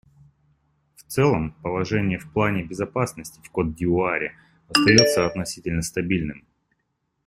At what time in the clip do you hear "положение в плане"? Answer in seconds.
1.61-2.63